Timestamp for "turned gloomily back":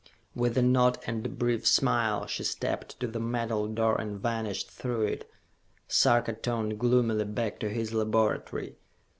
6.33-7.59